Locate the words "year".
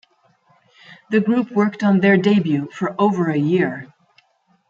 3.37-3.93